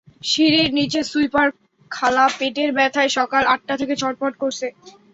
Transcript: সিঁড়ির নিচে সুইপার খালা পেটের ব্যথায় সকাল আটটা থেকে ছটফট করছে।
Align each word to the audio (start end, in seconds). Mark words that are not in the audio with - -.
সিঁড়ির 0.23 0.69
নিচে 0.77 0.99
সুইপার 1.03 1.47
খালা 1.91 2.25
পেটের 2.37 2.69
ব্যথায় 2.77 3.11
সকাল 3.17 3.43
আটটা 3.53 3.73
থেকে 3.81 3.93
ছটফট 4.01 4.33
করছে। 4.41 4.67